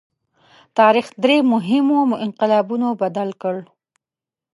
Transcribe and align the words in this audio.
تاریخ 0.79 1.07
درې 1.23 1.37
مهمو 1.53 1.99
انقلابونو 2.25 2.87
بدل 3.01 3.29
کړ. 3.41 3.55